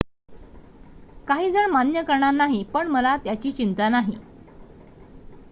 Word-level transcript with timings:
"""काहीजण 1.27 1.69
मान्य 1.71 2.01
करणार 2.01 2.31
नाही 2.31 2.63
पण 2.63 2.87
मला 2.87 3.15
त्याची 3.17 3.51
चिंता 3.51 3.89
नाही. 3.89 4.17